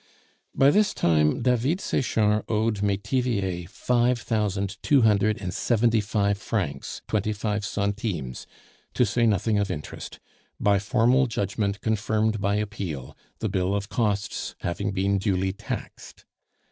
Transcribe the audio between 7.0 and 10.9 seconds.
twenty five centimes (to say nothing of interest), by